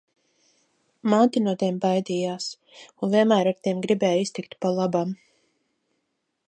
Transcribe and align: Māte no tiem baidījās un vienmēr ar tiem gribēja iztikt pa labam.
Māte 1.13 1.43
no 1.47 1.53
tiem 1.63 1.77
baidījās 1.83 2.47
un 3.07 3.13
vienmēr 3.17 3.53
ar 3.53 3.61
tiem 3.67 3.85
gribēja 3.87 4.25
iztikt 4.29 4.57
pa 4.65 4.75
labam. 4.79 5.15